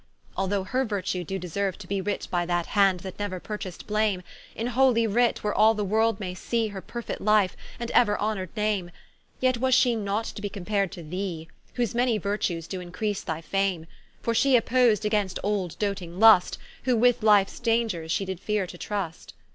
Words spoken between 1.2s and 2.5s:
doe deserue to be Writ by